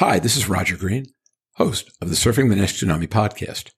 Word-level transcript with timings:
Hi, 0.00 0.18
this 0.18 0.36
is 0.36 0.46
Roger 0.46 0.76
Green, 0.76 1.06
host 1.54 1.90
of 2.02 2.10
the 2.10 2.16
Surfing 2.16 2.50
the 2.50 2.56
Nash 2.56 2.74
Tsunami 2.74 3.08
podcast. 3.08 3.70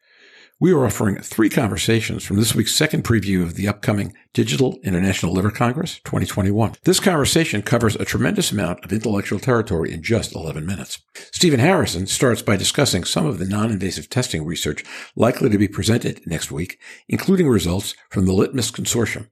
We 0.59 0.73
are 0.73 0.85
offering 0.85 1.15
three 1.21 1.49
conversations 1.49 2.25
from 2.25 2.39
this 2.39 2.57
week's 2.57 2.75
second 2.75 3.05
preview 3.05 3.45
of 3.45 3.55
the 3.55 3.69
upcoming 3.69 4.15
Digital 4.35 4.81
International 4.83 5.33
Liver 5.33 5.53
Congress 5.53 6.01
2021. 6.01 6.75
This 6.83 6.99
conversation 6.99 7.63
covers 7.63 7.95
a 7.95 8.05
tremendous 8.05 8.51
amount 8.51 8.85
of 8.85 8.93
intellectual 8.93 9.39
territory 9.39 9.93
in 9.93 10.03
just 10.03 10.35
11 10.35 10.67
minutes. 10.67 11.01
Stephen 11.31 11.61
Harrison 11.61 12.09
starts 12.09 12.43
by 12.43 12.57
discussing 12.57 13.05
some 13.05 13.25
of 13.25 13.39
the 13.39 13.47
non-invasive 13.47 14.11
testing 14.11 14.45
research 14.45 14.83
likely 15.15 15.49
to 15.51 15.57
be 15.57 15.69
presented 15.69 16.27
next 16.27 16.51
week, 16.51 16.81
including 17.09 17.47
results 17.47 17.95
from 18.11 18.27
the 18.27 18.33
Litmus 18.33 18.73
Consortium. 18.73 19.29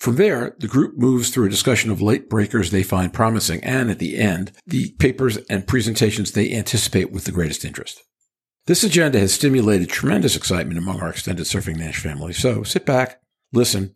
From 0.00 0.16
there, 0.16 0.56
the 0.58 0.66
group 0.66 0.96
moves 0.96 1.28
through 1.28 1.44
a 1.44 1.50
discussion 1.50 1.90
of 1.90 2.00
late 2.00 2.30
breakers 2.30 2.70
they 2.70 2.82
find 2.82 3.12
promising 3.12 3.62
and 3.62 3.90
at 3.90 3.98
the 3.98 4.16
end, 4.16 4.50
the 4.66 4.92
papers 4.92 5.36
and 5.50 5.66
presentations 5.66 6.32
they 6.32 6.54
anticipate 6.54 7.12
with 7.12 7.24
the 7.24 7.32
greatest 7.32 7.66
interest. 7.66 8.02
This 8.66 8.82
agenda 8.82 9.18
has 9.18 9.34
stimulated 9.34 9.90
tremendous 9.90 10.36
excitement 10.36 10.78
among 10.78 11.00
our 11.00 11.10
extended 11.10 11.44
Surfing 11.44 11.76
Nash 11.76 12.00
family. 12.00 12.32
So 12.32 12.62
sit 12.62 12.86
back, 12.86 13.20
listen, 13.52 13.94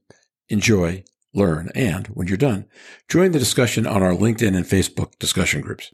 enjoy, 0.51 1.05
learn, 1.33 1.71
and 1.75 2.07
when 2.09 2.29
you're 2.29 2.37
done, 2.37 2.67
join 3.09 3.33
the 3.33 3.39
discussion 3.39 3.87
on 3.87 4.03
our 4.03 4.13
LinkedIn 4.13 4.55
and 4.55 4.67
Facebook 4.67 5.19
discussion 5.19 5.63
groups. 5.63 5.91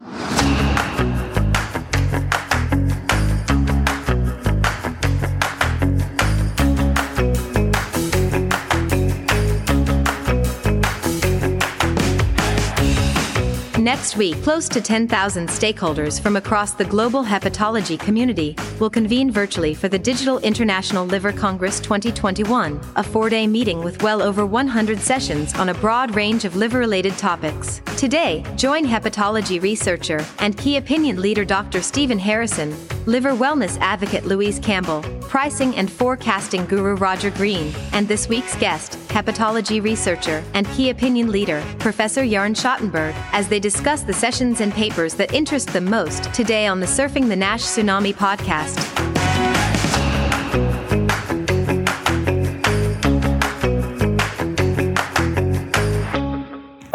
Next 13.91 14.15
week, 14.15 14.41
close 14.41 14.69
to 14.69 14.79
10,000 14.79 15.49
stakeholders 15.49 16.17
from 16.21 16.37
across 16.37 16.71
the 16.71 16.85
global 16.85 17.25
hepatology 17.25 17.99
community 17.99 18.55
will 18.79 18.89
convene 18.89 19.29
virtually 19.29 19.73
for 19.73 19.89
the 19.89 19.99
Digital 19.99 20.39
International 20.39 21.05
Liver 21.05 21.33
Congress 21.33 21.81
2021, 21.81 22.79
a 22.95 23.03
four 23.03 23.29
day 23.29 23.45
meeting 23.47 23.83
with 23.83 24.01
well 24.01 24.21
over 24.21 24.45
100 24.45 24.97
sessions 25.01 25.53
on 25.55 25.67
a 25.67 25.73
broad 25.73 26.15
range 26.15 26.45
of 26.45 26.55
liver 26.55 26.79
related 26.79 27.17
topics. 27.17 27.81
Today, 27.97 28.45
join 28.55 28.85
hepatology 28.85 29.61
researcher 29.61 30.25
and 30.39 30.57
key 30.57 30.77
opinion 30.77 31.21
leader 31.21 31.43
Dr. 31.43 31.81
Stephen 31.81 32.17
Harrison, 32.17 32.73
liver 33.05 33.33
wellness 33.33 33.77
advocate 33.81 34.23
Louise 34.23 34.57
Campbell, 34.59 35.01
pricing 35.31 35.73
and 35.77 35.89
forecasting 35.89 36.65
guru 36.65 36.95
Roger 36.95 37.31
Green, 37.31 37.73
and 37.93 38.05
this 38.05 38.27
week's 38.27 38.55
guest, 38.57 38.97
hepatology 39.07 39.81
researcher 39.81 40.43
and 40.53 40.67
key 40.67 40.89
opinion 40.89 41.31
leader, 41.31 41.63
Professor 41.79 42.23
Jorn 42.23 42.53
Schattenberg, 42.53 43.15
as 43.31 43.47
they 43.47 43.57
discuss 43.59 43.81
discuss 43.81 44.03
the 44.03 44.13
sessions 44.13 44.59
and 44.59 44.73
papers 44.73 45.13
that 45.15 45.33
interest 45.33 45.69
them 45.69 45.85
most 45.85 46.25
today 46.33 46.67
on 46.67 46.81
the 46.81 46.85
Surfing 46.85 47.29
the 47.29 47.35
Nash 47.35 47.63
Tsunami 47.63 48.13
podcast. 48.13 49.00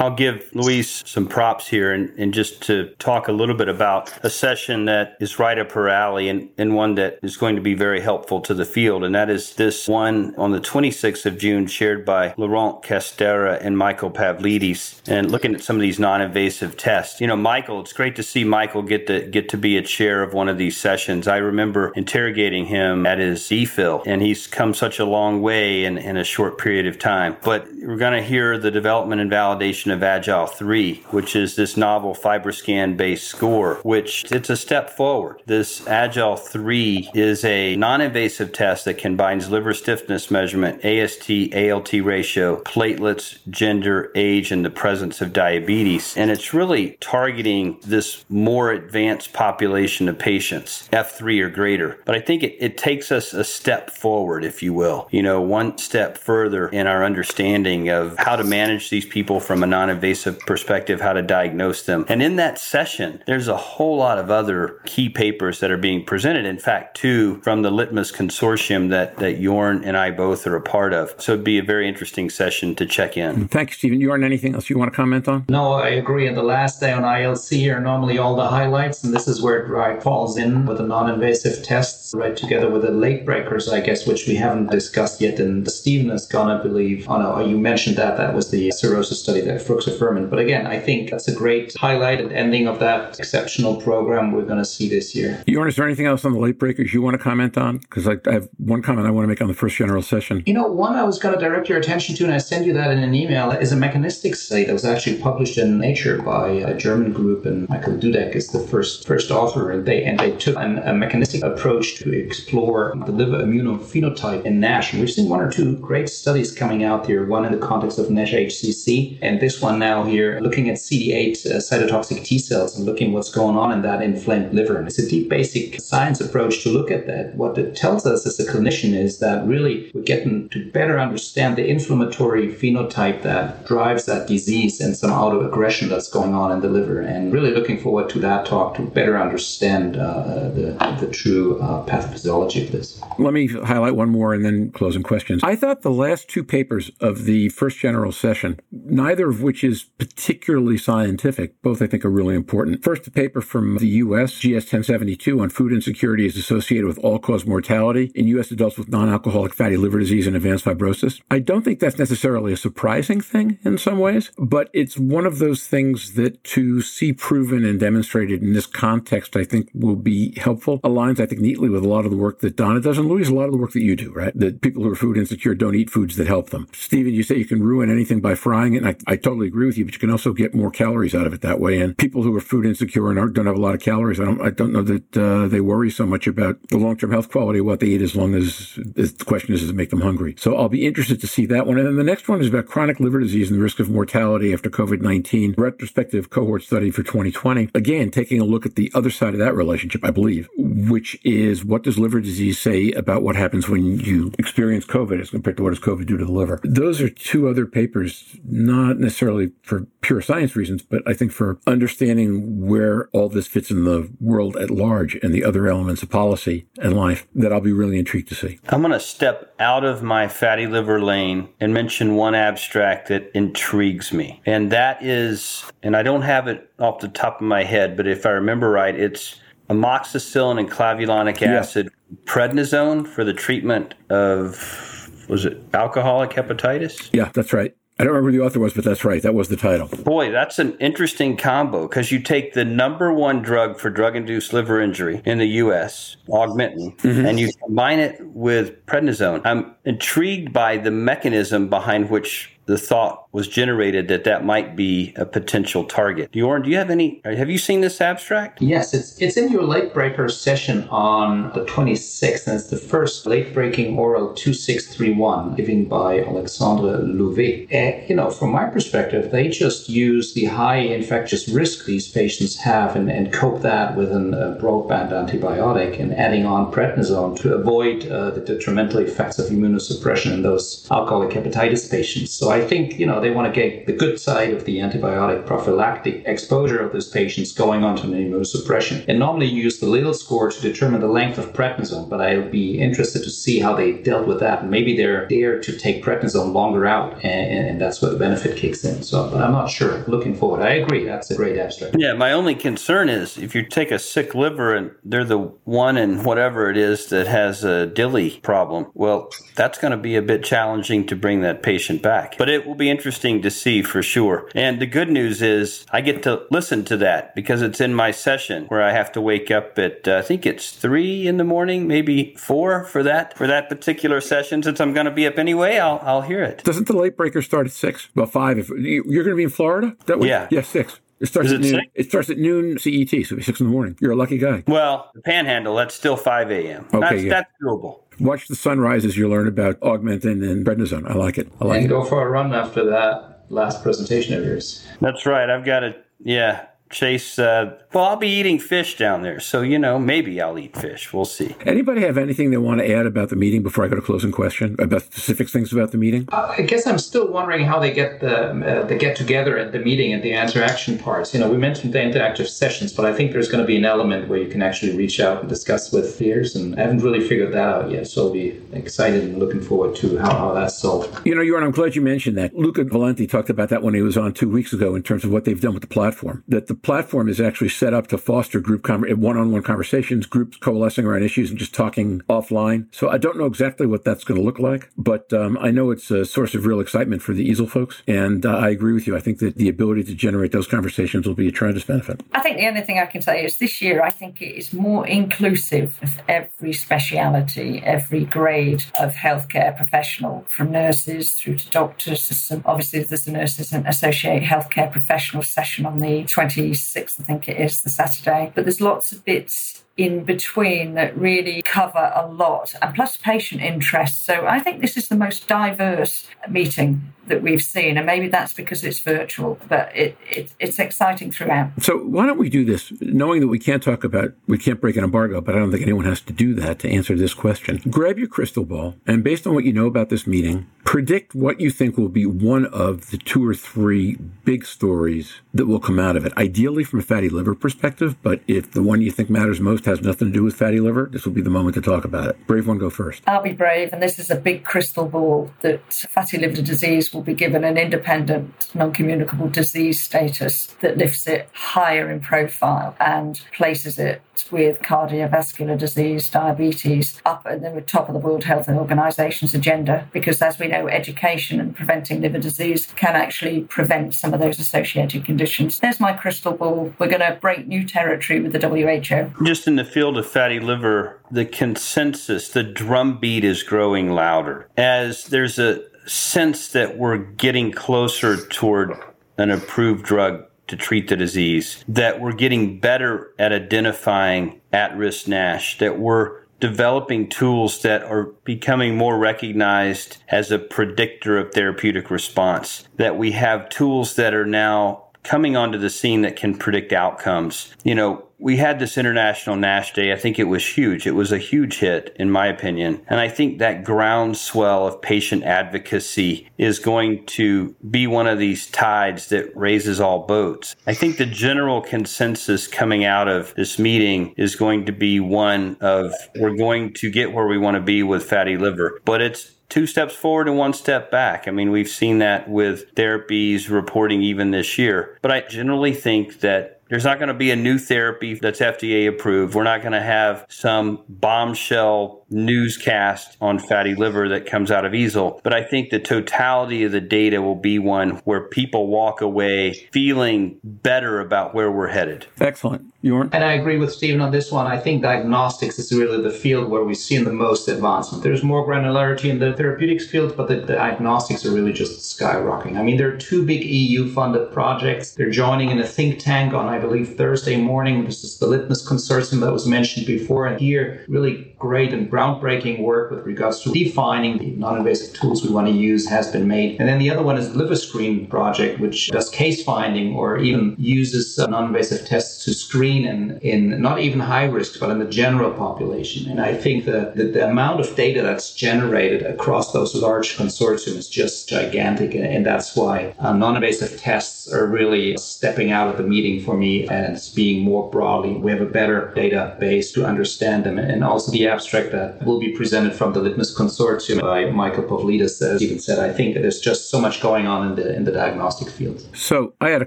I'll 0.06 0.14
give 0.14 0.48
Louise 0.54 1.02
some 1.04 1.26
props 1.26 1.66
here 1.66 1.92
and, 1.92 2.16
and, 2.16 2.32
just 2.32 2.62
to 2.62 2.90
talk 3.00 3.26
a 3.26 3.32
little 3.32 3.56
bit 3.56 3.68
about 3.68 4.12
a 4.24 4.30
session 4.30 4.84
that 4.84 5.16
is 5.18 5.40
right 5.40 5.58
up 5.58 5.72
her 5.72 5.88
alley 5.88 6.28
and, 6.28 6.48
and 6.56 6.76
one 6.76 6.94
that 6.94 7.18
is 7.24 7.36
going 7.36 7.56
to 7.56 7.60
be 7.60 7.74
very 7.74 8.00
helpful 8.00 8.40
to 8.42 8.54
the 8.54 8.64
field. 8.64 9.02
And 9.02 9.16
that 9.16 9.30
is 9.30 9.56
this 9.56 9.88
one 9.88 10.32
on 10.36 10.52
the 10.52 10.60
26th 10.60 11.26
of 11.26 11.38
June, 11.38 11.66
shared 11.66 12.04
by 12.04 12.34
Laurent 12.36 12.82
Castera 12.84 13.58
and 13.60 13.76
Michael 13.76 14.12
Pavlides, 14.12 15.02
and 15.08 15.32
looking 15.32 15.56
at 15.56 15.64
some 15.64 15.74
of 15.74 15.82
these 15.82 15.98
non-invasive 15.98 16.76
tests. 16.76 17.20
You 17.20 17.26
know, 17.26 17.34
Michael, 17.34 17.80
it's 17.80 17.92
great 17.92 18.14
to 18.14 18.22
see 18.22 18.44
Michael 18.44 18.82
get 18.82 19.08
to 19.08 19.26
get 19.26 19.48
to 19.48 19.56
be 19.56 19.76
a 19.76 19.82
chair 19.82 20.22
of 20.22 20.34
one 20.34 20.48
of 20.48 20.56
these 20.56 20.76
sessions. 20.76 21.26
I 21.26 21.38
remember 21.38 21.92
interrogating 21.96 22.66
him 22.66 23.06
at 23.06 23.18
his 23.18 23.41
DPhil, 23.42 24.04
and 24.06 24.22
he's 24.22 24.46
come 24.46 24.72
such 24.72 25.00
a 25.00 25.04
long 25.04 25.42
way 25.42 25.84
in, 25.84 25.98
in 25.98 26.16
a 26.16 26.24
short 26.24 26.58
period 26.58 26.86
of 26.86 26.97
time. 26.97 27.36
But 27.42 27.66
we're 27.86 27.97
going 27.97 28.20
to 28.20 28.22
hear 28.22 28.58
the 28.58 28.70
development 28.70 29.20
and 29.20 29.30
validation 29.30 29.92
of 29.92 30.02
Agile 30.02 30.47
3, 30.47 31.04
which 31.10 31.36
is 31.36 31.54
this 31.54 31.76
novel 31.76 32.14
FibroScan 32.14 32.97
based 32.97 33.28
score, 33.28 33.76
which 33.84 34.30
it's 34.32 34.50
a 34.50 34.56
step 34.56 34.91
forward. 34.91 35.41
This 35.47 35.86
Agile 35.86 36.36
3 36.36 37.10
is 37.14 37.44
a 37.44 37.76
non 37.76 38.00
invasive 38.00 38.52
test 38.52 38.86
that 38.86 38.98
combines 38.98 39.50
liver 39.50 39.72
stiffness 39.72 40.32
measurement, 40.32 40.84
AST, 40.84 41.30
ALT 41.54 41.92
ratio, 41.92 42.60
platelets, 42.62 43.38
gender, 43.50 44.10
age, 44.16 44.50
and 44.50 44.64
the 44.64 44.70
presence 44.70 45.20
of 45.20 45.32
diabetes. 45.32 46.16
And 46.16 46.30
it's 46.30 46.52
really 46.52 46.96
targeting 47.00 47.78
this 47.82 48.25
more 48.28 48.72
advanced 48.72 49.32
population 49.32 50.08
of 50.08 50.19
patients, 50.19 50.88
F3 50.92 51.44
or 51.44 51.50
greater. 51.50 51.98
But 52.04 52.16
I 52.16 52.20
think 52.20 52.42
it, 52.42 52.56
it 52.58 52.76
takes 52.76 53.12
us 53.12 53.32
a 53.32 53.44
step 53.44 53.91
forward, 53.91 54.44
if 54.44 54.60
you 54.60 54.72
will, 54.72 55.06
you 55.12 55.22
know, 55.22 55.41
one 55.41 55.78
step 55.78 56.19
further 56.19 56.69
in 56.69 56.88
our 56.88 57.04
understanding 57.04 57.75
of 57.88 58.16
how 58.19 58.37
to 58.37 58.44
manage 58.44 58.91
these 58.91 59.06
people 59.06 59.41
from 59.41 59.62
a 59.62 59.66
non 59.66 59.87
non 59.87 59.91
invasive 59.94 60.41
perspective, 60.41 61.00
how 61.00 61.12
to 61.12 61.22
diagnose 61.22 61.82
them. 61.82 62.04
And 62.09 62.22
in 62.22 62.37
that 62.37 62.59
session, 62.59 63.22
there's 63.26 63.48
a 63.48 63.56
whole 63.56 63.98
lot 63.98 64.19
of 64.19 64.31
other 64.31 64.81
key 64.84 65.09
papers 65.09 65.60
that 65.60 65.70
are 65.70 65.76
being 65.76 66.04
presented. 66.04 66.44
In 66.44 66.59
fact, 66.59 66.97
two 66.97 67.41
from 67.42 67.62
the 67.62 67.70
Litmus 67.70 68.10
consortium 68.10 68.91
that, 68.91 69.16
that 69.19 69.38
Jorn 69.38 69.84
and 69.84 69.97
I 69.97 70.10
both 70.10 70.47
are 70.47 70.56
a 70.56 70.60
part 70.60 70.92
of. 70.92 71.14
So 71.19 71.32
it'd 71.32 71.44
be 71.44 71.59
a 71.59 71.62
very 71.62 71.87
interesting 71.88 72.31
session 72.31 72.75
to 72.76 72.87
check 72.87 73.16
in. 73.16 73.48
Thank 73.48 73.70
you, 73.70 73.75
Stephen. 73.75 74.00
Jorn, 74.00 74.25
anything 74.25 74.54
else 74.54 74.70
you 74.70 74.78
want 74.78 74.93
to 74.93 74.97
comment 74.97 75.28
on? 75.28 75.44
No, 75.48 75.75
I 75.75 75.88
agree. 75.88 76.26
And 76.26 76.37
the 76.37 76.43
last 76.43 76.81
day 76.81 76.93
on 76.93 77.03
ILC 77.03 77.75
are 77.75 77.81
normally 77.81 78.19
all 78.19 78.34
the 78.34 78.47
highlights, 78.47 79.04
and 79.04 79.14
this 79.14 79.28
is 79.28 79.43
where 79.43 79.66
it 79.91 80.03
falls 80.03 80.37
in 80.37 80.66
with 80.66 80.78
the 80.78 80.87
non 80.87 81.10
invasive 81.10 81.62
tests, 81.62 82.14
right 82.14 82.37
together 82.37 82.70
with 82.70 82.82
the 82.82 82.91
late 82.91 83.25
breakers, 83.25 83.69
I 83.69 83.81
guess, 83.81 84.06
which 84.06 84.26
we 84.26 84.37
haven't 84.37 84.70
discussed 84.70 85.20
yet. 85.20 85.38
And 85.38 85.70
Stephen 85.70 86.10
is 86.10 86.26
going 86.26 86.56
to 86.56 86.62
believe, 86.62 87.08
oh 87.08 87.19
no, 87.19 87.47
you 87.47 87.56
mentioned 87.71 87.97
that. 87.97 88.16
That 88.16 88.32
was 88.38 88.50
the 88.50 88.71
cirrhosis 88.71 89.21
study 89.25 89.41
that 89.41 89.60
efruxifermin. 89.60 90.31
But 90.31 90.38
again, 90.38 90.65
I 90.66 90.78
think 90.78 91.10
that's 91.10 91.27
a 91.27 91.34
great 91.34 91.75
highlight 91.77 92.21
and 92.21 92.31
ending 92.32 92.69
of 92.69 92.78
that 92.78 93.19
exceptional 93.19 93.75
program 93.88 94.31
we're 94.32 94.49
going 94.53 94.62
to 94.66 94.71
see 94.77 94.88
this 94.88 95.15
year. 95.16 95.43
Jorn, 95.49 95.69
is 95.69 95.76
there 95.76 95.84
anything 95.84 96.06
else 96.06 96.25
on 96.25 96.32
the 96.32 96.38
late 96.38 96.59
breakers 96.59 96.94
you 96.94 97.03
want 97.03 97.15
to 97.19 97.22
comment 97.31 97.59
on? 97.59 97.78
Because 97.78 98.06
I, 98.06 98.15
I, 98.31 98.32
have 98.38 98.49
one 98.59 98.82
comment 98.82 99.06
I 99.06 99.10
want 99.10 99.25
to 99.25 99.28
make 99.28 99.43
on 99.43 99.49
the 99.49 99.60
first 99.62 99.76
general 99.76 100.03
session. 100.03 100.44
You 100.47 100.55
know, 100.55 100.69
one 100.69 100.94
I 100.94 101.03
was 101.03 101.19
going 101.19 101.34
to 101.34 101.41
direct 101.41 101.69
your 101.69 101.78
attention 101.78 102.15
to, 102.16 102.25
and 102.25 102.32
I 102.32 102.38
send 102.38 102.66
you 102.66 102.72
that 102.75 102.91
in 102.93 103.00
an 103.03 103.15
email, 103.15 103.50
is 103.50 103.72
a 103.72 103.76
mechanistic 103.76 104.37
study 104.37 104.65
that 104.65 104.72
was 104.72 104.84
actually 104.84 105.19
published 105.19 105.59
in 105.59 105.78
Nature 105.78 106.22
by 106.22 106.49
a 106.49 106.76
German 106.76 107.12
group, 107.12 107.47
and 107.47 107.69
Michael 107.69 107.94
Dudek 107.94 108.37
is 108.37 108.49
the 108.49 108.60
first 108.60 109.06
first 109.06 109.31
author. 109.31 109.71
And 109.72 109.84
they 109.87 110.05
and 110.05 110.21
they 110.21 110.32
took 110.37 110.56
an, 110.56 110.78
a 110.78 110.94
mechanistic 110.94 111.43
approach 111.43 111.97
to 111.97 112.12
explore 112.12 112.94
the 113.06 113.12
liver 113.12 113.38
immunophenotype 113.38 114.44
in 114.44 114.60
NASH. 114.60 114.93
And 114.93 115.00
we've 115.00 115.10
seen 115.10 115.28
one 115.28 115.41
or 115.41 115.50
two 115.50 115.76
great 115.78 116.09
studies 116.09 116.53
coming 116.53 116.84
out 116.84 117.06
here. 117.06 117.26
One 117.26 117.44
in 117.44 117.55
the 117.59 117.67
context 117.67 117.99
of 117.99 118.11
NASH 118.11 118.33
HCC, 118.33 119.19
and 119.22 119.41
this 119.41 119.61
one 119.61 119.78
now 119.78 120.05
here 120.05 120.39
looking 120.41 120.69
at 120.69 120.77
CD8 120.77 121.47
uh, 121.47 121.59
cytotoxic 121.59 122.25
T 122.25 122.39
cells 122.39 122.77
and 122.77 122.87
looking 122.87 123.12
what's 123.12 123.31
going 123.31 123.56
on 123.56 123.72
in 123.72 123.83
that 123.83 124.03
inflamed 124.03 124.53
liver. 124.53 124.77
And 124.78 124.87
it's 124.87 124.99
a 124.99 125.09
deep 125.09 125.28
basic 125.28 125.81
science 125.81 126.21
approach 126.21 126.62
to 126.62 126.71
look 126.71 126.91
at 126.91 127.06
that. 127.06 127.34
What 127.34 127.59
it 127.59 127.77
tells 127.77 128.06
us 128.06 128.27
as 128.27 128.39
a 128.41 128.50
clinician 128.50 128.94
is 128.94 129.19
that 129.19 129.47
really 129.47 129.91
we're 129.94 130.03
getting 130.03 130.49
to 130.50 130.71
better 130.71 130.99
understand 130.99 131.56
the 131.56 131.67
inflammatory 131.67 132.49
phenotype 132.49 133.22
that 133.22 133.67
drives 133.67 134.06
that 134.06 134.27
disease 134.27 134.81
and 134.81 134.97
some 134.97 135.11
autoaggression 135.11 135.88
that's 135.88 136.09
going 136.09 136.34
on 136.34 136.53
in 136.53 136.61
the 136.61 136.69
liver. 136.69 137.00
And 137.00 137.33
really 137.33 137.53
looking 137.53 137.78
forward 137.78 138.09
to 138.11 138.19
that 138.21 138.47
talk 138.47 138.77
to 138.77 138.83
better 138.83 139.19
understand 139.19 139.97
uh, 139.97 140.50
the, 140.50 140.97
the 141.00 141.11
true 141.11 141.61
uh, 141.61 141.84
pathophysiology 141.87 142.65
of 142.65 142.73
this. 142.73 143.00
Let 143.19 143.33
me 143.33 143.47
highlight 143.47 143.97
one 143.97 144.11
more 144.11 144.34
and 144.34 144.44
then 144.44 144.71
closing 144.73 145.03
questions. 145.03 145.43
I 145.43 145.56
thought 145.56 145.83
the 145.83 145.91
last 145.91 146.28
two 146.28 146.44
papers 146.44 146.91
of 147.00 147.25
the 147.25 147.45
first 147.48 147.78
general 147.78 148.12
session, 148.12 148.60
neither 148.70 149.28
of 149.28 149.42
which 149.42 149.64
is 149.64 149.84
particularly 149.98 150.78
scientific. 150.78 151.60
Both 151.62 151.82
I 151.82 151.86
think 151.86 152.04
are 152.04 152.10
really 152.10 152.34
important. 152.34 152.82
First, 152.82 153.06
a 153.06 153.10
paper 153.10 153.40
from 153.40 153.78
the 153.78 153.88
U.S., 153.88 154.38
GS 154.38 154.72
1072, 154.72 155.40
on 155.40 155.50
food 155.50 155.72
insecurity 155.72 156.26
is 156.26 156.37
associated 156.37 156.87
with 156.87 156.98
all-cause 156.98 157.46
mortality 157.46 158.12
in 158.14 158.26
U.S. 158.28 158.50
adults 158.50 158.78
with 158.78 158.88
non-alcoholic 158.88 159.54
fatty 159.54 159.76
liver 159.76 159.98
disease 159.98 160.26
and 160.26 160.37
advanced 160.37 160.64
fibrosis. 160.64 161.20
I 161.31 161.38
don't 161.38 161.62
think 161.62 161.81
that's 161.81 161.98
necessarily 161.98 162.52
a 162.52 162.56
surprising 162.56 163.20
thing 163.20 163.58
in 163.64 163.78
some 163.78 163.99
ways, 163.99 164.31
but 164.38 164.70
it's 164.72 164.99
one 164.99 165.26
of 165.26 165.38
those 165.38 165.66
things 165.66 166.14
that 166.14 166.42
to 166.44 166.81
see 166.81 167.12
proven 167.12 167.64
and 167.64 167.81
demonstrated 167.81 168.42
in 168.42 168.52
this 168.52 168.66
context, 168.66 169.37
I 169.37 169.44
think 169.44 169.70
will 169.75 169.96
be 169.96 170.38
helpful. 170.38 170.81
Aligns, 170.81 171.20
I 171.20 171.26
think, 171.26 171.40
neatly 171.40 171.69
with 171.69 171.84
a 171.84 171.88
lot 171.88 172.04
of 172.04 172.10
the 172.10 172.16
work 172.16 172.40
that 172.40 172.56
Donna 172.56 172.81
does 172.81 172.99
and 172.99 173.08
Louise, 173.08 173.28
a 173.28 173.34
lot 173.34 173.46
of 173.46 173.52
the 173.52 173.58
work 173.58 173.72
that 173.72 173.82
you 173.82 173.96
do, 173.96 174.12
right? 174.12 174.32
That 174.34 174.60
people 174.60 174.82
who 174.82 174.90
are 174.90 174.96
food 174.96 175.16
insecure 175.16 175.54
don't 175.54 175.75
eat 175.75 175.90
foods 175.90 176.16
that 176.16 176.26
help 176.26 176.50
them. 176.50 176.69
Stephen, 176.72 177.14
you 177.14 177.22
say 177.26 177.37
you 177.37 177.44
can 177.44 177.62
ruin 177.62 177.90
anything 177.90 178.20
by 178.20 178.34
frying 178.34 178.75
it, 178.75 178.78
and 178.78 178.88
I, 178.88 178.96
I 179.06 179.17
totally 179.17 179.46
agree 179.46 179.67
with 179.67 179.78
you, 179.78 179.84
but 179.84 179.94
you 179.94 180.00
can 180.00 180.11
also 180.11 180.32
get 180.32 180.55
more 180.55 180.70
calories 180.70 181.14
out 181.14 181.26
of 181.26 181.34
it 181.34 181.43
that 181.43 181.61
way. 181.61 181.81
And 181.81 181.96
people 181.96 182.23
who 182.23 182.34
are 182.37 182.40
food 182.40 182.67
insecure 182.67 183.11
and 183.11 183.34
don't 183.34 183.46
have 183.46 183.56
a 183.56 183.61
lot 183.61 183.75
of 183.75 183.81
calories, 183.81 184.20
I 184.20 184.25
don't, 184.25 184.40
I 184.40 184.50
don't 184.50 184.73
know 184.73 184.82
that 184.82 185.17
uh, 185.17 185.49
they 185.49 185.61
worry 185.61 185.90
so 185.90 186.06
much 186.06 186.26
about 186.26 186.56
the 186.69 186.78
long 186.78 186.96
term 186.96 187.11
health 187.11 187.31
quality 187.31 187.61
of 187.61 187.67
what 187.67 187.81
they 187.81 187.88
eat 187.88 188.02
as 188.02 188.17
long 188.17 188.34
as, 188.34 188.78
as 188.96 189.14
the 189.14 189.25
question 189.25 189.55
is, 189.55 189.61
does 189.61 189.70
it 189.70 189.76
make 189.76 189.90
them 189.90 190.00
hungry? 190.00 190.34
So 190.38 190.56
I'll 190.56 190.69
be 190.69 190.87
interested 190.87 191.20
to 191.20 191.26
see 191.26 191.46
that 191.46 191.67
one. 191.67 191.78
And 191.78 191.87
then 191.87 191.96
the 191.96 192.05
next 192.05 192.28
one 192.28 192.40
is 192.40 192.49
about 192.49 192.67
chronic 192.67 193.00
liver 193.00 193.20
disease 193.20 193.50
and 193.50 193.58
the 193.58 193.62
risk 193.62 193.81
of 193.81 193.90
mortality 193.90 194.52
after 194.52 194.70
COVID 194.70 195.00
19, 195.00 195.55
retrospective 195.56 196.31
cohort 196.31 196.62
study 196.62 196.90
for 196.90 197.02
2020. 197.02 197.70
Again, 197.75 198.11
taking 198.11 198.40
a 198.40 198.44
look 198.44 198.67
at 198.67 198.75
the 198.75 198.90
other 198.94 199.11
side 199.11 199.34
of 199.34 199.38
that 199.38 199.55
relationship, 199.55 200.05
I 200.05 200.11
believe, 200.11 200.49
which 200.56 201.19
is 201.25 201.64
what 201.64 201.82
does 201.82 201.99
liver 201.99 202.20
disease 202.20 202.58
say 202.58 202.93
about 202.93 203.23
what 203.23 203.37
happens 203.37 203.69
when 203.69 203.99
you 204.00 204.32
experience 204.38 204.84
COVID 204.84 205.20
as 205.20 205.31
compared 205.31 205.56
to 205.56 205.62
what 205.62 205.70
does 205.70 205.81
COVID 205.81 206.06
do 206.06 206.17
to 206.17 206.25
the 206.25 206.32
liver? 206.32 206.61
Those 206.62 207.00
are 207.00 207.11
two 207.16 207.48
other 207.48 207.66
papers, 207.66 208.36
not 208.44 208.98
necessarily 208.98 209.52
for 209.62 209.86
pure 210.00 210.20
science 210.20 210.54
reasons, 210.54 210.82
but 210.82 211.02
I 211.06 211.14
think 211.14 211.32
for 211.32 211.58
understanding 211.66 212.66
where 212.66 213.08
all 213.08 213.28
this 213.28 213.46
fits 213.46 213.70
in 213.70 213.84
the 213.84 214.10
world 214.20 214.56
at 214.56 214.70
large 214.70 215.16
and 215.16 215.34
the 215.34 215.44
other 215.44 215.66
elements 215.66 216.02
of 216.02 216.10
policy 216.10 216.66
and 216.78 216.94
life 216.94 217.26
that 217.34 217.52
I'll 217.52 217.60
be 217.60 217.72
really 217.72 217.98
intrigued 217.98 218.28
to 218.28 218.34
see. 218.34 218.58
I'm 218.68 218.80
going 218.80 218.92
to 218.92 219.00
step 219.00 219.54
out 219.58 219.84
of 219.84 220.02
my 220.02 220.28
fatty 220.28 220.66
liver 220.66 221.00
lane 221.02 221.48
and 221.58 221.72
mention 221.72 222.16
one 222.16 222.34
abstract 222.34 223.08
that 223.08 223.30
intrigues 223.34 224.12
me. 224.12 224.40
And 224.46 224.70
that 224.72 225.02
is, 225.02 225.64
and 225.82 225.96
I 225.96 226.02
don't 226.02 226.22
have 226.22 226.48
it 226.48 226.70
off 226.78 227.00
the 227.00 227.08
top 227.08 227.40
of 227.40 227.46
my 227.46 227.64
head, 227.64 227.96
but 227.96 228.06
if 228.06 228.26
I 228.26 228.30
remember 228.30 228.70
right, 228.70 228.94
it's 228.94 229.40
amoxicillin 229.70 230.60
and 230.60 230.70
clavulanic 230.70 231.42
acid, 231.42 231.90
yeah. 232.08 232.16
prednisone 232.24 233.06
for 233.06 233.24
the 233.24 233.32
treatment 233.32 233.94
of, 234.10 234.92
was 235.28 235.44
it 235.44 235.62
alcoholic 235.75 236.31
hepatitis? 236.31 237.11
Yeah, 237.12 237.31
that's 237.34 237.52
right. 237.52 237.75
I 237.99 238.05
don't 238.05 238.12
remember 238.12 238.31
who 238.31 238.38
the 238.38 238.44
author 238.44 238.61
was, 238.61 238.75
but 238.75 238.84
that's 238.84 239.06
right. 239.06 239.23
That 239.23 239.32
was 239.32 239.49
the 239.49 239.56
title. 239.56 239.88
Boy, 239.88 240.31
that's 240.31 240.58
an 240.58 240.76
interesting 240.81 241.34
combo 241.34 241.88
because 241.88 242.12
you 242.12 242.20
take 242.20 242.52
the 242.52 242.64
number 242.64 243.11
one 243.11 243.40
drug 243.40 243.81
for 243.81 243.88
drug 243.88 244.17
induced 244.17 244.52
liver 244.52 244.82
injury 244.82 245.23
in 245.25 245.38
the 245.38 245.46
U.S., 245.46 246.19
Augmentin, 246.28 246.94
mm-hmm. 246.99 247.25
and 247.25 247.40
you 247.40 247.50
combine 247.64 247.99
it 247.99 248.20
with 248.20 248.84
prednisone. 248.84 249.40
I'm 249.46 249.75
intrigued 249.87 250.52
by 250.52 250.76
the 250.76 250.90
mechanism 250.90 251.70
behind 251.70 252.11
which 252.11 252.56
the 252.66 252.76
thought 252.76 253.26
was 253.32 253.46
generated 253.46 254.08
that 254.08 254.24
that 254.24 254.44
might 254.44 254.74
be 254.74 255.12
a 255.16 255.24
potential 255.24 255.84
target. 255.84 256.32
Do 256.32 256.38
you 256.38 256.76
have 256.76 256.90
any? 256.90 257.20
Have 257.24 257.50
you 257.50 257.58
seen 257.58 257.80
this 257.80 258.00
abstract? 258.00 258.60
Yes, 258.60 258.92
it's 258.92 259.20
it's 259.20 259.36
in 259.36 259.50
your 259.50 259.62
late 259.62 259.94
breaker 259.94 260.28
session 260.28 260.88
on 260.88 261.52
the 261.52 261.64
26th, 261.64 262.46
and 262.46 262.56
it's 262.56 262.70
the 262.70 262.76
first 262.76 263.26
late 263.26 263.54
breaking 263.54 263.98
oral 263.98 264.34
2631 264.34 265.54
given 265.54 265.84
by 265.84 266.20
Alexandre 266.20 266.98
Louvet. 266.98 267.72
Uh, 267.72 268.06
you 268.08 268.16
know, 268.16 268.30
from 268.30 268.50
my 268.52 268.64
perspective, 268.64 269.30
they 269.30 269.48
just 269.48 269.88
use 269.88 270.34
the 270.34 270.46
high 270.46 270.78
infectious 270.78 271.48
risk 271.48 271.84
these 271.84 272.08
patients 272.08 272.56
have 272.56 272.96
and, 272.96 273.10
and 273.10 273.32
cope 273.32 273.62
that 273.62 273.96
with 273.96 274.10
an, 274.12 274.34
a 274.34 274.56
broadband 274.56 275.10
antibiotic 275.12 276.00
and 276.00 276.12
adding 276.14 276.46
on 276.46 276.72
prednisone 276.72 277.38
to 277.38 277.54
avoid 277.54 278.08
uh, 278.08 278.30
the 278.30 278.40
detrimental 278.40 279.00
effects 279.00 279.38
of 279.38 279.50
immunosuppression 279.50 280.32
in 280.32 280.42
those 280.42 280.86
alcoholic 280.90 281.30
hepatitis 281.30 281.90
patients. 281.90 282.32
So 282.32 282.50
I 282.50 282.56
think, 282.64 282.99
you 282.99 283.06
know, 283.06 283.20
they 283.20 283.31
want 283.31 283.53
to 283.53 283.61
get 283.61 283.87
the 283.87 283.93
good 283.93 284.20
side 284.20 284.53
of 284.53 284.64
the 284.64 284.79
antibiotic 284.79 285.47
prophylactic 285.47 286.23
exposure 286.26 286.79
of 286.79 286.93
those 286.93 287.08
patients 287.08 287.53
going 287.53 287.85
on 287.85 287.97
to 287.97 288.05
an 288.05 288.12
immunosuppression. 288.12 289.05
And 289.08 289.19
normally 289.19 289.47
you 289.47 289.62
use 289.62 289.81
the 289.81 289.87
Lille 289.87 290.14
score 290.14 290.50
to 290.50 290.61
determine 290.61 291.00
the 291.00 291.08
length 291.08 291.38
of 291.38 291.53
prednisone, 291.53 292.08
but 292.08 292.20
I'll 292.20 292.49
be 292.49 292.79
interested 292.79 293.23
to 293.25 293.31
see 293.31 293.58
how 293.58 293.75
they 293.75 293.93
dealt 293.93 294.26
with 294.26 294.41
that. 294.41 294.67
Maybe 294.69 294.97
they're 294.97 295.26
there 295.29 295.61
to 295.61 295.76
take 295.76 296.05
prednisone 296.05 296.53
longer 296.53 296.87
out, 296.87 297.14
and, 297.25 297.69
and 297.69 297.81
that's 297.81 298.00
where 298.00 298.11
the 298.11 298.19
benefit 298.19 298.56
kicks 298.56 298.85
in. 298.85 299.02
So, 299.02 299.31
but 299.31 299.41
I'm 299.43 299.52
not 299.52 299.70
sure. 299.70 300.05
Looking 300.06 300.35
forward. 300.35 300.62
I 300.62 300.75
agree. 300.75 301.05
That's 301.05 301.31
a 301.31 301.37
great 301.37 301.59
abstract. 301.59 301.97
Yeah, 301.99 302.14
my 302.14 302.32
only 302.32 302.55
concern 302.55 303.09
is 303.09 303.38
if 303.38 303.55
you 303.55 303.64
take 303.64 303.91
a 303.91 303.99
sick 303.99 304.35
liver 304.35 304.75
and 304.75 304.93
they're 305.05 305.25
the 305.25 305.38
one 305.38 305.97
in 305.97 306.25
whatever 306.25 306.70
it 306.70 306.76
is 306.76 307.06
that 307.06 307.26
has 307.26 307.64
a 307.64 307.87
DILI 307.87 308.43
problem, 308.43 308.87
well, 308.94 309.31
that's 309.55 309.79
going 309.79 309.91
to 309.91 309.97
be 309.97 310.17
a 310.17 310.23
bit 310.23 310.44
challenging 310.44 311.06
to 311.06 311.17
bring 311.17 311.41
that 311.41 311.62
patient 311.62 312.02
back. 312.02 312.37
But 312.38 312.45
but 312.46 312.52
it 312.52 312.64
will 312.64 312.76
be 312.76 312.88
interesting 312.88 313.43
to 313.43 313.50
see 313.50 313.82
for 313.82 314.04
sure. 314.04 314.48
And 314.54 314.81
the 314.81 314.87
good 314.87 315.10
news 315.10 315.43
is 315.43 315.84
I 315.90 316.00
get 316.00 316.22
to 316.22 316.46
listen 316.48 316.84
to 316.84 316.96
that 316.98 317.34
because 317.34 317.60
it's 317.60 317.81
in 317.81 317.93
my 317.93 318.12
session 318.12 318.66
where 318.66 318.84
I 318.84 318.93
have 318.93 319.10
to 319.12 319.20
wake 319.20 319.50
up 319.50 319.76
at 319.81 320.06
uh, 320.06 320.19
I 320.19 320.22
think 320.22 320.46
it's 320.46 320.70
three 320.70 321.26
in 321.26 321.38
the 321.38 321.44
morning, 321.44 321.88
maybe 321.88 322.37
four 322.38 322.84
for 322.84 323.02
that 323.02 323.37
for 323.37 323.48
that 323.48 323.69
particular 323.69 324.20
session. 324.20 324.62
Since 324.62 324.81
I'm 324.81 324.94
going 324.94 325.06
to 325.06 325.10
be 325.10 325.26
up 325.26 325.40
anyway, 325.40 325.78
I'll 325.78 325.98
I'll 326.04 326.22
hear 326.22 326.44
it. 326.44 326.62
Doesn't 326.62 326.87
the 326.87 326.96
late 326.96 327.16
breaker 327.16 327.43
start 327.43 327.66
at 327.66 327.72
six? 327.72 328.10
About 328.14 328.31
five. 328.31 328.60
If 328.60 328.69
you're 328.69 329.25
going 329.25 329.34
to 329.34 329.34
be 329.34 329.42
in 329.42 329.50
Florida, 329.50 329.96
that 330.06 330.20
way, 330.20 330.28
yeah, 330.28 330.46
yeah, 330.49 330.62
six. 330.62 331.00
It 331.18 331.26
starts 331.26 331.50
at 331.50 331.60
noon. 331.60 331.80
It 331.94 332.08
starts 332.08 332.28
at 332.28 332.38
noon 332.38 332.78
CET, 332.78 333.08
so 333.08 333.16
it'll 333.16 333.36
be 333.36 333.42
six 333.42 333.60
in 333.60 333.66
the 333.66 333.72
morning. 333.72 333.96
You're 334.00 334.12
a 334.12 334.16
lucky 334.16 334.38
guy. 334.38 334.64
Well, 334.66 335.10
the 335.14 335.22
Panhandle, 335.22 335.74
that's 335.74 335.94
still 335.94 336.16
five 336.16 336.50
a.m. 336.50 336.86
Okay, 336.92 337.00
that's, 337.00 337.22
yeah. 337.22 337.30
that's 337.30 337.50
doable. 337.62 338.00
Watch 338.20 338.48
the 338.48 338.56
sunrise 338.56 339.04
as 339.04 339.16
you 339.16 339.28
learn 339.28 339.48
about 339.48 339.80
augmentin 339.80 340.48
and 340.48 340.66
prednisone. 340.66 341.08
I 341.08 341.14
like 341.14 341.38
it. 341.38 341.50
I 341.60 341.64
like 341.64 341.76
and 341.78 341.86
it. 341.86 341.88
go 341.88 342.04
for 342.04 342.26
a 342.26 342.30
run 342.30 342.54
after 342.54 342.84
that 342.84 343.46
last 343.48 343.82
presentation 343.82 344.34
of 344.34 344.44
yours. 344.44 344.86
That's 345.00 345.24
right. 345.26 345.48
I've 345.48 345.64
got 345.64 345.84
it. 345.84 346.04
yeah, 346.20 346.66
Chase, 346.88 347.38
uh, 347.38 347.79
well, 347.93 348.05
I'll 348.05 348.17
be 348.17 348.29
eating 348.29 348.61
fish 348.61 348.97
down 348.97 349.23
there, 349.23 349.41
so 349.41 349.61
you 349.62 349.79
know 349.79 349.99
maybe 349.99 350.41
I'll 350.41 350.59
eat 350.59 350.77
fish. 350.77 351.12
We'll 351.12 351.25
see. 351.25 351.56
Anybody 351.65 352.03
have 352.03 352.17
anything 352.17 352.50
they 352.50 352.59
want 352.59 352.81
to 352.81 352.93
add 352.93 353.06
about 353.06 353.29
the 353.29 353.37
meeting 353.37 353.65
before 353.65 353.85
I 353.85 353.88
go 353.88 353.97
to 353.97 354.03
closing 354.03 354.31
question 354.31 354.77
about 354.79 355.03
specific 355.03 355.49
things 355.49 355.73
about 355.73 355.91
the 355.91 355.99
meeting? 355.99 356.29
Uh, 356.31 356.55
I 356.56 356.62
guess 356.62 356.87
I'm 356.87 356.99
still 356.99 357.27
wondering 357.33 357.65
how 357.65 357.81
they 357.81 357.93
get 357.93 358.21
the 358.21 358.50
uh, 358.50 358.87
the 358.87 358.94
get 358.94 359.17
together 359.17 359.59
at 359.59 359.73
the 359.73 359.81
meeting 359.81 360.12
and 360.12 360.23
the 360.23 360.33
interaction 360.33 360.97
parts. 360.97 361.35
You 361.35 361.41
know, 361.41 361.50
we 361.50 361.56
mentioned 361.56 361.93
the 361.93 361.99
interactive 361.99 362.47
sessions, 362.47 362.93
but 362.93 363.05
I 363.05 363.12
think 363.12 363.33
there's 363.33 363.49
going 363.49 363.62
to 363.62 363.67
be 363.67 363.77
an 363.77 363.85
element 363.85 364.29
where 364.29 364.38
you 364.38 364.49
can 364.49 364.62
actually 364.62 364.97
reach 364.97 365.19
out 365.19 365.41
and 365.41 365.49
discuss 365.49 365.91
with 365.93 366.17
peers, 366.19 366.55
and 366.55 366.77
I 366.79 366.83
haven't 366.83 367.03
really 367.03 367.27
figured 367.27 367.53
that 367.53 367.69
out 367.69 367.91
yet. 367.91 368.06
So 368.06 368.27
I'll 368.27 368.33
be 368.33 368.61
excited 368.73 369.25
and 369.25 369.38
looking 369.38 369.61
forward 369.61 369.97
to 369.97 370.19
how, 370.19 370.37
how 370.37 370.55
that's 370.55 370.79
solved. 370.79 371.27
You 371.27 371.35
know, 371.35 371.41
Jorn, 371.41 371.65
I'm 371.65 371.73
glad 371.73 371.97
you 371.97 372.03
mentioned 372.03 372.38
that. 372.38 372.55
Luca 372.55 372.85
Valenti 372.85 373.27
talked 373.27 373.50
about 373.50 373.71
that 373.71 373.83
when 373.83 373.94
he 373.94 374.03
was 374.03 374.17
on 374.17 374.33
two 374.33 374.49
weeks 374.49 374.73
ago 374.73 374.94
in 374.94 375.03
terms 375.03 375.25
of 375.25 375.31
what 375.31 375.44
they've 375.44 375.61
done 375.61 375.75
with 375.75 375.83
the 375.83 375.88
platform. 375.88 376.44
That 376.47 376.69
the 376.69 376.75
platform 376.82 377.28
is 377.28 377.40
actually 377.40 377.69
set 377.69 377.94
up 377.94 378.06
to 378.08 378.19
foster 378.19 378.61
group 378.61 378.82
con- 378.82 379.02
one-on-one 379.20 379.62
conversations, 379.62 380.26
groups 380.26 380.56
coalescing 380.56 381.05
around 381.05 381.23
issues 381.23 381.50
and 381.50 381.58
just 381.58 381.75
talking 381.75 382.20
offline. 382.28 382.87
So 382.93 383.08
I 383.08 383.19
don't 383.19 383.38
know 383.38 383.46
exactly 383.46 383.87
what 383.87 384.05
that's 384.05 384.25
going 384.25 384.40
to 384.40 384.44
look 384.44 384.58
like, 384.58 384.90
but 384.96 385.32
um, 385.32 385.58
I 385.61 385.70
know 385.70 385.90
it's 385.90 386.11
a 386.11 386.25
source 386.25 386.55
of 386.55 386.67
real 386.67 386.81
excitement 386.81 387.23
for 387.23 387.32
the 387.32 387.49
EASL 387.49 387.69
folks. 387.69 388.02
And 388.06 388.44
uh, 388.44 388.56
I 388.56 388.70
agree 388.70 388.93
with 388.93 389.06
you. 389.06 389.17
I 389.17 389.20
think 389.20 389.38
that 389.38 389.56
the 389.56 389.69
ability 389.69 390.05
to 390.05 390.14
generate 390.14 390.52
those 390.52 390.67
conversations 390.67 391.26
will 391.26 391.34
be 391.34 391.49
a 391.49 391.52
tremendous 391.52 391.84
benefit. 391.84 392.23
I 392.32 392.40
think 392.40 392.58
the 392.58 392.67
only 392.67 392.82
thing 392.82 392.99
I 392.99 393.06
can 393.06 393.23
say 393.23 393.44
is 393.44 393.58
this 393.58 393.81
year, 393.81 394.02
I 394.02 394.11
think 394.11 394.40
it 394.43 394.56
is 394.56 394.73
more 394.73 395.06
inclusive 395.06 395.99
of 396.02 396.20
every 396.28 396.73
speciality, 396.73 397.82
every 397.84 398.25
grade 398.25 398.84
of 399.00 399.14
healthcare 399.14 399.76
professional, 399.76 400.44
from 400.49 400.70
nurses 400.73 401.32
through 401.32 401.56
to 401.56 401.70
doctors. 401.70 402.52
Obviously, 402.64 403.02
there's 403.02 403.26
a 403.26 403.32
nurses 403.32 403.73
and 403.73 403.87
associate 403.87 404.43
healthcare 404.43 404.90
professional 404.90 405.43
session 405.43 405.87
on 405.87 406.00
the 406.00 406.25
26th, 406.70 407.20
I 407.20 407.24
think 407.24 407.48
it 407.48 407.60
is, 407.60 407.82
the 407.82 407.90
Saturday. 407.90 408.52
But 408.54 408.64
there's 408.64 408.80
lots 408.80 409.12
of 409.12 409.24
bits 409.24 409.84
in 409.96 410.24
between 410.24 410.94
that 410.94 411.16
really 411.16 411.62
cover 411.62 412.12
a 412.14 412.26
lot, 412.26 412.75
and 412.82 412.94
plus 412.94 413.16
patient 413.16 413.62
interest. 413.62 414.26
So 414.26 414.46
I 414.46 414.58
think 414.58 414.82
this 414.82 414.96
is 414.96 415.08
the 415.08 415.16
most 415.16 415.49
diverse 415.49 416.26
meeting 416.50 417.14
that 417.28 417.42
we've 417.42 417.62
seen, 417.62 417.96
and 417.96 418.04
maybe 418.04 418.28
that's 418.28 418.52
because 418.52 418.85
it's 418.85 418.99
virtual, 418.99 419.58
but 419.68 419.96
it, 419.96 420.16
it, 420.30 420.54
it's 420.61 420.78
exciting 420.78 421.32
throughout. 421.32 421.70
So 421.82 421.96
why 421.96 422.26
don't 422.26 422.38
we 422.38 422.50
do 422.50 422.64
this, 422.64 422.92
knowing 423.00 423.40
that 423.40 423.49
we 423.49 423.58
can't 423.58 423.82
talk 423.82 424.04
about, 424.04 424.32
we 424.46 424.58
can't 424.58 424.80
break 424.80 424.96
an 424.96 425.04
embargo, 425.04 425.40
but 425.40 425.54
I 425.54 425.58
don't 425.58 425.70
think 425.70 425.82
anyone 425.82 426.04
has 426.04 426.20
to 426.23 426.32
do 426.32 426.54
that 426.54 426.78
to 426.80 426.90
answer 426.90 427.16
this 427.16 427.32
question. 427.32 427.80
Grab 427.90 428.18
your 428.18 428.28
crystal 428.28 428.64
ball, 428.66 428.96
and 429.06 429.25
based 429.25 429.46
on 429.46 429.54
what 429.54 429.64
you 429.64 429.73
know 429.73 429.87
about 429.87 430.11
this 430.11 430.26
meeting, 430.26 430.66
predict 430.87 431.35
what 431.35 431.61
you 431.61 431.69
think 431.69 431.99
will 431.99 432.09
be 432.09 432.25
one 432.25 432.64
of 432.66 433.11
the 433.11 433.19
two 433.19 433.47
or 433.47 433.52
three 433.52 434.14
big 434.45 434.64
stories 434.64 435.40
that 435.52 435.66
will 435.66 435.81
come 435.81 435.99
out 435.99 436.16
of 436.16 436.25
it. 436.25 436.33
Ideally 436.38 436.85
from 436.85 437.00
a 437.00 437.02
fatty 437.02 437.28
liver 437.28 437.57
perspective, 437.57 438.16
but 438.23 438.40
if 438.47 438.71
the 438.71 438.83
one 438.83 439.02
you 439.02 439.11
think 439.11 439.28
matters 439.28 439.61
most 439.61 439.85
has 439.85 440.00
nothing 440.00 440.28
to 440.28 440.33
do 440.33 440.45
with 440.45 440.55
fatty 440.55 440.78
liver, 440.78 441.09
this 441.11 441.25
will 441.25 441.33
be 441.33 441.43
the 441.43 441.50
moment 441.50 441.75
to 441.75 441.81
talk 441.81 442.05
about 442.05 442.28
it. 442.28 442.47
Brave 442.47 442.69
one, 442.69 442.78
go 442.78 442.88
first. 442.88 443.25
I'll 443.26 443.43
be 443.43 443.52
brave, 443.52 443.93
and 443.93 444.00
this 444.00 444.21
is 444.21 444.31
a 444.31 444.37
big 444.37 444.64
crystal 444.64 445.07
ball 445.07 445.50
that 445.62 445.93
fatty 445.93 446.38
liver 446.38 446.62
disease 446.62 447.12
will 447.12 447.23
be 447.23 447.35
given 447.35 447.64
an 447.64 447.76
independent, 447.76 448.71
non 448.73 448.93
communicable 448.93 449.49
disease 449.49 450.00
status 450.00 450.69
that 450.81 450.97
lifts 450.97 451.26
it 451.26 451.49
higher 451.52 452.09
in 452.09 452.21
profile 452.21 452.97
and 453.00 453.40
places 453.52 453.99
it 453.99 454.23
with 454.50 454.81
cardiovascular 454.81 455.78
disease, 455.78 456.28
diabetes 456.28 457.21
up 457.25 457.47
at 457.47 457.62
the 457.62 457.81
top 457.81 458.09
of 458.09 458.12
the 458.12 458.21
World 458.21 458.45
Health 458.45 458.69
Organization's 458.69 459.55
agenda. 459.55 460.09
Because 460.12 460.43
as 460.43 460.59
we 460.59 460.69
know, 460.69 460.75
education 460.85 461.61
and 461.61 461.75
preventing 461.75 462.21
liver 462.21 462.38
disease 462.38 462.87
can 462.97 463.16
actually 463.16 463.62
prevent 463.62 464.14
some 464.14 464.35
of 464.35 464.40
those 464.40 464.59
associated 464.59 465.25
conditions. 465.25 465.78
There's 465.80 466.00
my 466.00 466.12
crystal 466.12 466.52
ball. 466.52 466.92
We're 466.99 467.09
going 467.09 467.21
to 467.21 467.38
break 467.40 467.66
new 467.66 467.85
territory 467.85 468.40
with 468.40 468.52
the 468.52 468.66
WHO. 468.66 469.45
Just 469.45 469.66
in 469.66 469.76
the 469.76 469.85
field 469.85 470.18
of 470.18 470.26
fatty 470.26 470.61
liver, 470.61 471.21
the 471.30 471.45
consensus, 471.45 472.49
the 472.49 472.62
drumbeat 472.62 473.45
is 473.45 473.62
growing 473.62 474.11
louder 474.11 474.68
as 474.76 475.26
there's 475.26 475.59
a 475.59 475.83
sense 476.06 476.68
that 476.68 476.99
we're 476.99 477.18
getting 477.18 477.73
closer 477.73 478.37
toward 478.49 478.92
an 479.38 479.50
approved 479.50 480.04
drug 480.04 480.45
to 480.68 480.76
treat 480.76 481.09
the 481.09 481.16
disease, 481.16 481.85
that 481.87 482.21
we're 482.21 482.33
getting 482.33 482.80
better 482.80 483.33
at 483.38 483.52
identifying 483.52 484.61
at 484.73 484.97
risk 484.97 485.28
NASH, 485.28 485.78
that 485.78 485.99
we're 485.99 486.46
developing 486.60 487.28
tools 487.28 487.82
that 487.82 488.02
are 488.02 488.25
becoming 488.44 488.96
more 488.96 489.18
recognized 489.18 490.18
as 490.28 490.50
a 490.50 490.58
predictor 490.58 491.38
of 491.38 491.52
therapeutic 491.52 492.10
response, 492.10 492.88
that 492.96 493.18
we 493.18 493.32
have 493.32 493.68
tools 493.68 494.16
that 494.16 494.34
are 494.34 494.46
now 494.46 495.05
coming 495.26 495.56
onto 495.56 495.76
the 495.76 495.90
scene 495.90 496.23
that 496.23 496.37
can 496.37 496.56
predict 496.56 496.92
outcomes. 496.92 497.75
You 497.85 497.95
know, 497.95 498.26
we 498.38 498.56
had 498.56 498.78
this 498.78 498.97
International 498.99 499.56
NASH 499.56 499.95
Day. 499.95 500.12
I 500.12 500.16
think 500.16 500.38
it 500.38 500.45
was 500.45 500.64
huge. 500.66 501.06
It 501.06 501.14
was 501.14 501.33
a 501.33 501.38
huge 501.38 501.78
hit, 501.78 502.14
in 502.18 502.30
my 502.30 502.47
opinion. 502.47 503.02
And 503.09 503.18
I 503.18 503.28
think 503.28 503.59
that 503.59 503.83
groundswell 503.83 504.87
of 504.87 505.00
patient 505.02 505.42
advocacy 505.42 506.49
is 506.59 506.78
going 506.78 507.26
to 507.26 507.75
be 507.90 508.06
one 508.06 508.26
of 508.26 508.38
these 508.38 508.71
tides 508.71 509.28
that 509.28 509.56
raises 509.56 510.00
all 510.00 510.26
boats. 510.26 510.76
I 510.87 510.95
think 510.95 511.16
the 511.16 511.26
general 511.26 511.80
consensus 511.80 512.68
coming 512.68 513.04
out 513.04 513.26
of 513.26 513.54
this 513.54 513.78
meeting 513.78 514.35
is 514.37 514.54
going 514.54 514.87
to 514.87 514.92
be 514.92 515.18
one 515.18 515.76
of 515.80 516.12
we're 516.38 516.56
going 516.56 516.92
to 516.95 517.11
get 517.11 517.33
where 517.33 517.47
we 517.47 517.59
want 517.59 517.76
to 517.76 517.83
be 517.83 518.02
with 518.02 518.23
fatty 518.23 518.56
liver, 518.56 519.00
but 519.04 519.23
it's 519.23 519.55
two 519.68 519.87
steps 519.87 520.14
forward 520.14 520.49
and 520.49 520.56
one 520.58 520.73
step 520.73 521.11
back. 521.11 521.49
I 521.49 521.50
mean, 521.50 521.70
we've 521.70 521.88
seen 521.88 522.18
that 522.18 522.49
with 522.49 522.94
therapies 522.94 523.68
reporting 523.68 524.23
even 524.23 524.50
this 524.50 524.78
year. 524.78 525.18
But 525.23 525.32
I 525.32 525.40
generally 525.42 525.92
think 525.92 526.40
that 526.40 526.80
there's 526.88 527.04
not 527.04 527.18
going 527.18 527.28
to 527.28 527.35
be 527.35 527.50
a 527.50 527.56
new 527.56 527.78
therapy 527.78 528.35
that's 528.35 528.61
FDA 528.61 529.08
approved. 529.08 529.54
We're 529.54 529.64
not 529.64 529.80
going 529.80 529.92
to 529.92 530.00
have 530.00 530.46
some 530.49 531.02
bombshell 531.08 532.25
newscast 532.30 533.37
on 533.40 533.59
fatty 533.59 533.95
liver 533.95 534.28
that 534.28 534.47
comes 534.47 534.71
out 534.71 534.85
of 534.85 534.92
EASL. 534.92 535.40
But 535.42 535.52
I 535.52 535.62
think 535.62 535.90
the 535.90 536.00
totality 536.00 536.85
of 536.85 536.92
the 536.92 537.00
data 537.00 537.42
will 537.42 537.54
be 537.54 537.78
one 537.78 538.11
where 538.25 538.49
people 538.49 538.88
walk 538.88 539.21
away 539.21 539.75
feeling 539.92 540.59
better 540.64 541.21
about 541.21 541.54
where 541.54 541.71
we're 541.71 541.88
headed. 541.88 542.26
Excellent. 542.40 542.92
Jorn? 543.06 543.30
And 543.33 543.45
I 543.45 543.52
agree 543.52 543.78
with 543.78 543.92
Stephen 543.92 544.21
on 544.21 544.33
this 544.33 544.50
one. 544.50 544.66
I 544.66 544.78
think 544.78 545.02
diagnostics 545.02 545.78
is 545.78 545.92
really 545.92 546.23
the 546.23 546.30
field 546.30 546.71
where 546.71 546.83
we've 546.83 546.97
seen 546.97 547.25
the 547.25 547.33
most 547.33 547.68
advancement. 547.68 548.23
There's 548.23 548.42
more 548.42 548.66
granularity 548.66 549.30
in 549.30 549.38
the 549.38 549.52
therapeutics 549.54 550.06
field, 550.06 550.37
but 550.37 550.49
the, 550.49 550.56
the 550.56 550.75
diagnostics 550.75 551.45
are 551.47 551.52
really 551.52 551.73
just 551.73 552.18
skyrocketing. 552.18 552.76
I 552.76 552.83
mean, 552.83 552.97
there 552.97 553.12
are 553.12 553.16
two 553.16 553.45
big 553.47 553.64
EU 553.64 554.11
funded 554.12 554.52
projects. 554.52 555.12
They're 555.12 555.30
joining 555.30 555.71
in 555.71 555.78
a 555.78 555.87
think 555.87 556.18
tank 556.18 556.52
on, 556.52 556.66
I 556.66 556.78
believe, 556.78 557.16
Thursday 557.16 557.56
morning. 557.56 558.04
This 558.04 558.25
is 558.25 558.38
the 558.38 558.47
Litmus 558.47 558.87
Consortium 558.87 559.40
that 559.40 559.52
was 559.52 559.66
mentioned 559.66 560.06
before. 560.06 560.47
And 560.47 560.61
here, 560.61 561.04
really 561.09 561.55
great 561.66 561.92
and 561.92 562.11
groundbreaking 562.11 562.80
work 562.80 563.11
with 563.11 563.26
regards 563.26 563.61
to 563.62 563.73
defining 563.73 564.38
the 564.38 564.50
non-invasive 564.52 565.12
tools 565.18 565.44
we 565.44 565.52
want 565.52 565.66
to 565.66 565.73
use 565.73 566.08
has 566.08 566.30
been 566.30 566.46
made. 566.46 566.78
And 566.78 566.88
then 566.88 566.99
the 566.99 567.11
other 567.11 567.23
one 567.23 567.37
is 567.37 567.52
the 567.52 567.58
Liver 567.58 567.76
Screen 567.76 568.26
project, 568.26 568.78
which 568.80 569.08
does 569.08 569.28
case 569.28 569.62
finding 569.62 570.14
or 570.14 570.38
even 570.38 570.76
uses 570.78 571.37
non-invasive 571.38 572.06
tests 572.06 572.44
to 572.44 572.54
screen 572.54 573.04
in, 573.04 573.38
in 573.40 573.80
not 573.82 573.99
even 573.99 574.20
high 574.20 574.44
risk, 574.44 574.78
but 574.78 574.90
in 574.90 574.99
the 574.99 575.11
general 575.23 575.52
population. 575.52 576.30
And 576.30 576.40
I 576.40 576.54
think 576.54 576.85
the, 576.85 577.12
the, 577.16 577.25
the 577.25 577.49
amount 577.49 577.80
of 577.80 577.96
data 577.96 578.23
that's 578.23 578.54
generated 578.54 579.23
across 579.23 579.73
those 579.73 579.94
large 579.94 580.37
consortium 580.37 580.96
is 580.96 581.08
just 581.08 581.49
gigantic. 581.49 582.14
And, 582.14 582.25
and 582.25 582.46
that's 582.46 582.76
why 582.76 583.14
uh, 583.18 583.32
non-invasive 583.32 583.99
tests 584.00 584.52
are 584.52 584.66
really 584.66 585.16
stepping 585.16 585.73
out 585.73 585.88
of 585.88 585.96
the 585.96 586.04
meeting 586.04 586.40
for 586.44 586.56
me 586.56 586.88
as 586.88 587.28
being 587.30 587.62
more 587.62 587.90
broadly. 587.90 588.35
We 588.37 588.52
have 588.52 588.61
a 588.61 588.66
better 588.66 589.12
database 589.16 589.92
to 589.94 590.06
understand 590.06 590.64
them 590.64 590.78
and 590.78 591.02
also 591.02 591.32
the 591.32 591.46
abstract 591.56 591.92
that 591.92 592.25
will 592.26 592.38
be 592.38 592.50
presented 592.60 592.92
from 592.94 593.12
the 593.14 593.20
Litmus 593.20 593.56
Consortium 593.56 594.20
by 594.20 594.50
Michael 594.50 594.84
Pavlides, 594.84 595.40
as 595.42 595.56
Stephen 595.56 595.78
said, 595.78 595.98
I 595.98 596.12
think 596.12 596.34
there's 596.34 596.60
just 596.60 596.90
so 596.90 597.00
much 597.00 597.20
going 597.20 597.46
on 597.46 597.60
in 597.68 597.75
the 597.78 597.86
in 597.96 598.04
the 598.04 598.12
diagnostic 598.12 598.68
field. 598.68 598.98
So 599.14 599.54
I 599.60 599.70
had 599.70 599.82
a 599.82 599.86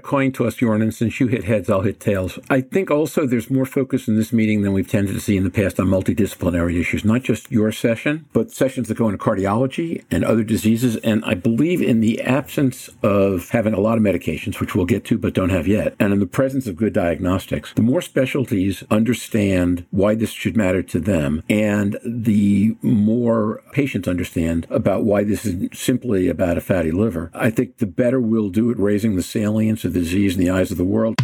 coin 0.00 0.32
toss, 0.32 0.56
Jorn, 0.56 0.82
and 0.82 0.92
since 0.92 1.20
you 1.20 1.26
hit 1.28 1.44
heads, 1.44 1.70
I'll 1.70 1.82
hit 1.90 2.00
tails. 2.00 2.38
I 2.48 2.60
think 2.60 2.90
also 2.90 3.26
there's 3.26 3.50
more 3.50 3.66
focus 3.66 4.08
in 4.08 4.16
this 4.16 4.32
meeting 4.32 4.62
than 4.62 4.72
we've 4.72 4.90
tended 4.96 5.14
to 5.14 5.20
see 5.20 5.36
in 5.36 5.44
the 5.44 5.50
past 5.50 5.78
on 5.78 5.86
multidisciplinary 5.86 6.78
issues, 6.80 7.04
not 7.04 7.22
just 7.22 7.50
your 7.50 7.70
session, 7.72 8.26
but 8.32 8.50
sessions 8.50 8.88
that 8.88 8.98
go 8.98 9.08
into 9.08 9.18
cardiology 9.18 10.04
and 10.10 10.24
other 10.24 10.42
diseases. 10.42 10.96
And 10.96 11.24
I 11.24 11.34
believe 11.34 11.80
in 11.80 12.00
the 12.00 12.20
absence 12.22 12.90
of 13.02 13.50
having 13.50 13.74
a 13.74 13.80
lot 13.80 13.96
of 13.96 14.04
medications, 14.04 14.60
which 14.60 14.74
we'll 14.74 14.86
get 14.86 15.04
to 15.06 15.18
but 15.18 15.34
don't 15.34 15.50
have 15.50 15.68
yet, 15.68 15.94
and 16.00 16.12
in 16.12 16.18
the 16.18 16.26
presence 16.26 16.66
of 16.66 16.76
good 16.76 16.92
diagnostics, 16.92 17.72
the 17.74 17.82
more 17.82 18.02
specialties 18.02 18.82
understand 18.90 19.86
why 19.90 20.14
this 20.14 20.32
should 20.32 20.56
matter 20.56 20.82
to 20.82 20.98
them 20.98 21.42
and 21.50 21.98
the 22.04 22.76
more 22.80 23.60
patients 23.72 24.06
understand 24.06 24.68
about 24.70 25.02
why 25.02 25.24
this 25.24 25.44
is 25.44 25.68
simply 25.76 26.28
about 26.28 26.56
a 26.56 26.60
fatty 26.60 26.92
liver, 26.92 27.28
I 27.34 27.50
think 27.50 27.78
the 27.78 27.86
better 27.86 28.20
we'll 28.20 28.50
do 28.50 28.70
at 28.70 28.78
raising 28.78 29.16
the 29.16 29.22
salience 29.22 29.84
of 29.84 29.92
the 29.92 29.98
disease 29.98 30.36
in 30.36 30.44
the 30.44 30.50
eyes 30.50 30.70
of 30.70 30.78
the 30.78 30.84
world. 30.84 31.16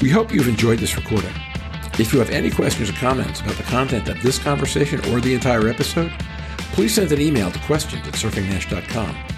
We 0.00 0.10
hope 0.10 0.32
you've 0.32 0.46
enjoyed 0.46 0.78
this 0.78 0.96
recording. 0.96 1.34
If 1.98 2.12
you 2.12 2.20
have 2.20 2.30
any 2.30 2.52
questions 2.52 2.88
or 2.88 2.92
comments 2.92 3.40
about 3.40 3.56
the 3.56 3.64
content 3.64 4.08
of 4.08 4.22
this 4.22 4.38
conversation 4.38 5.00
or 5.12 5.20
the 5.20 5.34
entire 5.34 5.66
episode, 5.66 6.12
please 6.72 6.94
send 6.94 7.10
an 7.10 7.20
email 7.20 7.50
to 7.50 7.58
questions 7.60 8.06
at 8.06 8.14
surfingnash.com. 8.14 9.37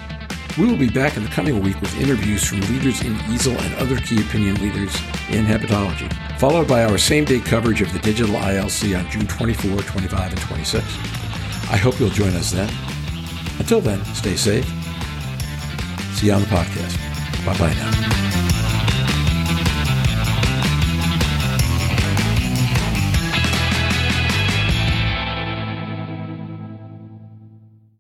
We 0.59 0.67
will 0.67 0.77
be 0.77 0.89
back 0.89 1.17
in 1.17 1.23
the 1.23 1.31
coming 1.31 1.61
week 1.63 1.81
with 1.81 1.99
interviews 2.01 2.45
from 2.45 2.61
leaders 2.63 3.01
in 3.03 3.15
EASL 3.15 3.59
and 3.61 3.75
other 3.77 3.97
key 3.97 4.21
opinion 4.21 4.57
leaders 4.57 4.95
in 5.31 5.47
hepatology, 5.47 6.13
followed 6.39 6.69
by 6.69 6.85
our 6.85 6.99
same 6.99 7.25
day 7.25 7.41
coverage 7.41 7.81
of 7.81 7.93
the 7.93 7.99
digital 8.01 8.35
ILC 8.35 8.99
on 8.99 9.09
June 9.11 9.27
24, 9.27 9.81
25, 9.83 10.33
and 10.33 10.41
26. 10.41 10.85
I 11.71 11.77
hope 11.77 11.99
you'll 12.01 12.11
join 12.11 12.35
us 12.35 12.51
then. 12.51 12.69
Until 13.59 13.81
then, 13.81 14.05
stay 14.07 14.37
safe. 14.37 14.67
See 16.15 16.27
you 16.27 16.33
on 16.33 16.43
the 16.43 16.49
podcast. 16.49 16.97
Bye 17.47 17.57
bye 17.57 17.75
now. 17.75 18.20